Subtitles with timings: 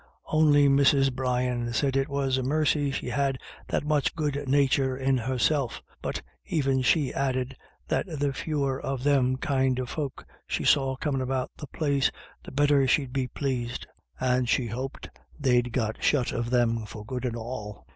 [0.25, 1.13] Only Mrs.
[1.13, 5.83] Brian said it was a mercy she had that much good nature in her itself;
[6.01, 7.55] but even she added
[7.87, 12.09] that the fewer of them kind of folks she saw comin' about the place
[12.43, 13.85] the better she'd be plased;
[14.19, 15.07] and she hoped
[15.39, 17.85] they'd got shut of them for good and all.